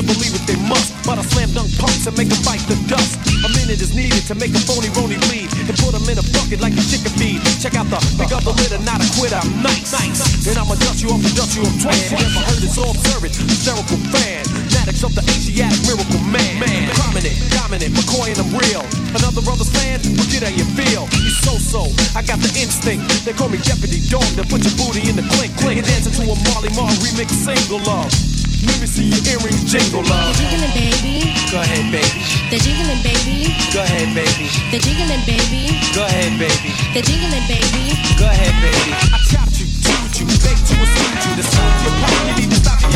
and 0.00 0.08
believe 0.08 0.32
it 0.32 0.44
they 0.48 0.56
must. 0.64 0.96
But 1.04 1.20
I 1.20 1.24
slam 1.28 1.52
dunk 1.52 1.68
punks 1.76 2.08
and 2.08 2.16
make 2.16 2.32
them 2.32 2.40
fight 2.40 2.64
the 2.64 2.76
dust. 2.88 3.20
A 3.44 3.48
minute 3.52 3.84
is 3.84 3.92
needed 3.92 4.24
to 4.32 4.34
make 4.34 4.56
a 4.56 4.62
phony 4.64 4.88
rony 4.96 5.20
bleed 5.28 5.52
and 5.68 5.76
put 5.76 5.92
them 5.92 6.04
in 6.08 6.16
a 6.16 6.24
bucket 6.32 6.64
like 6.64 6.72
a 6.72 6.84
chicken 6.88 7.12
feed. 7.20 7.44
Check 7.60 7.76
out 7.76 7.86
the 7.92 8.00
big 8.16 8.32
up 8.32 8.40
the 8.40 8.56
litter, 8.56 8.80
not 8.88 9.04
a 9.04 9.06
quitter. 9.20 9.36
I'm 9.36 9.60
nice. 9.60 9.92
nice. 9.92 10.48
And 10.48 10.56
I'ma 10.56 10.80
dust 10.80 11.04
you 11.04 11.12
off 11.12 11.20
and 11.20 11.36
dust 11.36 11.52
you 11.52 11.62
off 11.68 11.76
twice. 11.84 12.08
You 12.08 12.16
never 12.16 12.42
heard 12.48 12.62
it, 12.64 12.72
so 12.72 12.88
observe 12.88 13.24
it. 13.28 13.36
Hysterical 13.36 14.00
fan. 14.08 14.40
Maddox 14.72 15.04
of 15.04 15.12
the 15.12 15.24
Asiatic 15.36 15.80
miracle 15.84 16.24
man. 16.32 16.56
man. 16.56 16.88
Prominent, 16.96 17.36
dominant, 17.52 17.92
McCoy 17.92 18.32
and 18.32 18.40
I'm 18.40 18.52
real. 18.56 18.84
Another 19.12 19.44
brother's 19.44 19.68
fan, 19.68 20.00
forget 20.00 20.48
how 20.48 20.52
you 20.54 20.64
feel. 20.72 21.04
You 21.20 21.32
so 21.44 21.60
so, 21.60 21.92
I 22.16 22.24
got 22.24 22.40
the 22.40 22.48
instinct. 22.56 23.04
They 23.28 23.36
call 23.36 23.52
me 23.52 23.60
Deputy 23.60 24.00
Dog 24.08 24.24
to 24.40 24.44
put 24.48 24.64
your 24.64 24.72
booty 24.80 25.04
in 25.04 25.16
the 25.20 25.26
clink. 25.36 25.52
Clink 25.60 25.84
and 25.84 25.86
dancing 25.86 26.16
to 26.16 26.24
a 26.24 26.36
Marley 26.48 26.72
Marl 26.72 26.94
remix 27.04 27.36
single 27.36 27.84
love. 27.84 28.29
Let 28.66 28.76
me 28.80 28.86
see 28.86 29.08
your 29.08 29.22
earrings 29.32 29.64
jingle 29.70 30.02
love. 30.04 30.36
They're 30.36 30.48
jiggling, 30.50 30.72
baby. 30.76 31.32
Go 31.50 31.58
ahead, 31.60 31.86
baby. 31.92 32.20
They're 32.52 32.60
jiggling, 32.62 33.00
baby. 33.02 33.52
Go 33.72 33.80
ahead, 33.82 34.08
baby. 34.14 34.46
They're 34.70 34.84
jiggling, 34.84 35.22
baby. 35.24 35.62
Go 35.96 36.04
ahead, 36.04 36.32
baby. 36.38 36.70
They're 36.92 37.06
jiggling, 37.06 37.44
baby. 37.48 37.96
Go 38.20 38.26
ahead, 38.28 38.54
baby. 38.60 38.92
I 39.12 39.18
chopped 39.32 39.56
you, 39.60 39.66
chewed 39.80 40.12
you, 40.20 40.26
baked 40.44 40.66
you, 40.68 40.76
and 40.76 40.90
sewed 40.92 41.20
you. 41.24 41.32
To 41.40 41.44
stop 41.44 41.72
your 41.84 41.94
pop, 42.04 42.12
you 42.28 42.34
need 42.40 42.50
to 42.52 42.58
stop 42.60 42.80
your 42.84 42.90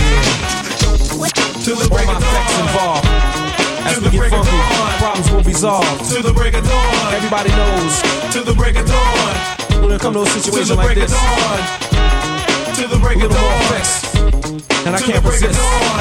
To 1.65 1.73
the 1.81 1.89
break 1.89 2.07
my 2.09 2.17
of 2.17 2.23
dawn. 2.23 2.61
involved. 2.61 3.09
As 3.89 4.01
we 4.01 4.05
the 4.05 4.11
get 4.17 4.31
funky, 4.33 4.59
problems 5.01 5.29
will 5.33 5.45
be 5.45 5.53
solved. 5.53 6.05
To 6.13 6.23
the 6.23 6.33
break 6.33 6.55
of 6.55 6.65
dawn. 6.65 7.15
Everybody 7.15 7.51
knows 7.57 7.95
To 8.37 8.41
the 8.45 8.55
break 8.55 8.77
of 8.77 8.87
dawn. 8.87 9.33
when 9.83 9.93
it 9.93 10.01
comes 10.01 10.17
to 10.17 10.23
a 10.23 10.27
situation 10.27 10.77
the 10.77 10.83
like 10.83 10.95
this. 10.95 11.13
To 12.85 12.91
the 12.91 12.99
break 12.99 13.23
of 13.23 13.31
dawn. 13.31 13.63
and 14.85 14.95
I 14.95 14.99
To 14.99 15.05
can't 15.05 15.25
the 15.25 15.31
break 15.31 15.41
of 15.41 15.49
resist. 15.49 15.59
dawn. 15.59 16.01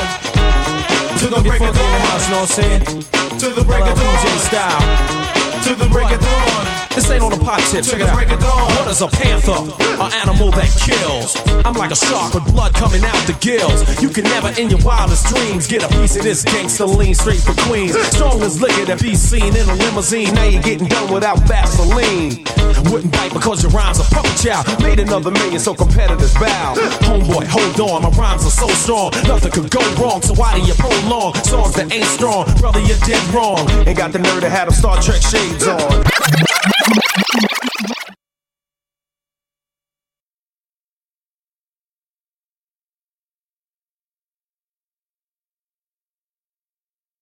We're 1.16 1.30
gonna 1.30 1.44
get 1.44 1.58
funky 1.58 1.80
in 1.80 1.92
the 1.92 2.00
house, 2.10 2.26
you 2.28 2.34
know 2.34 2.42
what 2.42 2.60
I'm 2.60 2.64
saying? 2.64 3.40
To 3.40 3.50
the 3.56 3.64
break 3.64 3.84
of 3.84 3.98
LL 3.98 4.04
Cool 4.04 4.18
J 4.20 4.28
dawn. 4.28 4.40
style. 4.40 5.64
To 5.64 5.76
the 5.76 5.88
break 5.90 6.12
of 6.12 6.20
dawn. 6.20 6.83
This 6.94 7.10
ain't 7.10 7.24
on 7.24 7.32
the 7.32 7.42
pot 7.42 7.60
tip, 7.74 7.84
check 7.84 8.02
it 8.02 8.08
out. 8.08 8.14
break 8.14 8.30
of 8.30 8.40
dawn. 8.40 8.70
What 8.78 8.88
is 8.88 9.02
a 9.02 9.08
panther? 9.08 9.58
An 9.98 10.14
animal 10.14 10.52
that 10.54 10.70
kills. 10.78 11.34
I'm 11.66 11.74
like 11.74 11.90
a 11.90 11.96
shark 11.96 12.36
with 12.36 12.46
blood 12.54 12.74
coming 12.76 13.04
out 13.04 13.18
the 13.26 13.34
gills. 13.42 13.82
You 14.02 14.10
can 14.10 14.26
never 14.26 14.54
in 14.62 14.70
your 14.70 14.78
wildest 14.86 15.26
dreams 15.34 15.66
get 15.66 15.82
a 15.82 15.90
piece 15.98 16.16
of 16.16 16.22
this 16.22 16.44
gangster 16.44 16.86
lean 16.86 17.16
straight 17.16 17.42
for 17.42 17.58
Queens. 17.66 17.98
Strong 18.14 18.44
as 18.44 18.62
liquor 18.62 18.86
that 18.86 19.02
be 19.02 19.16
seen 19.16 19.58
in 19.58 19.66
a 19.68 19.74
limousine. 19.74 20.36
Now 20.36 20.46
you're 20.46 20.62
getting 20.62 20.88
done 20.88 21.12
without 21.12 21.40
Vaseline. 21.50 22.46
Wouldn't 22.94 23.12
bite 23.14 23.34
because 23.34 23.64
your 23.64 23.72
rhymes 23.72 24.00
are 24.00 24.10
puppet 24.14 24.38
child. 24.38 24.70
Made 24.84 25.00
another 25.00 25.32
million 25.32 25.60
so 25.60 25.74
competitors 25.74 26.34
bow. 26.36 26.78
Homeboy, 27.10 27.50
hold 27.50 27.90
on, 27.90 28.02
my 28.04 28.14
rhymes 28.14 28.46
are 28.46 28.54
so 28.54 28.68
strong. 28.70 29.10
Nothing 29.26 29.50
could 29.50 29.72
go 29.72 29.82
wrong, 29.98 30.22
so 30.22 30.34
why 30.36 30.60
do 30.60 30.62
you 30.62 30.74
prolong 30.76 31.34
songs 31.42 31.74
that 31.74 31.92
ain't 31.92 32.06
strong? 32.06 32.46
Brother, 32.62 32.82
you're 32.86 33.02
dead 33.02 33.24
wrong. 33.34 33.66
Ain't 33.88 33.98
got 33.98 34.12
the 34.14 34.20
nerve 34.20 34.42
to 34.42 34.50
have 34.50 34.70
them 34.70 34.78
Star 34.78 35.02
Trek 35.02 35.22
shades 35.22 35.66
on. 35.66 36.04
Thank 37.16 37.44
you. 37.44 37.53